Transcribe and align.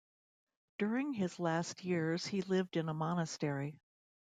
During 0.79 1.13
his 1.13 1.39
last 1.39 1.83
years 1.85 2.25
he 2.25 2.41
lived 2.41 2.75
in 2.75 2.89
a 2.89 2.93
monastery. 2.95 3.77